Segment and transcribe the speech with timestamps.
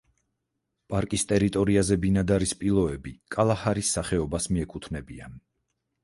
[0.91, 5.37] პარკის ტერიტორიაზე ბინადარი სპილოები კალაჰარის სახეობას მიეკუთვნებიან.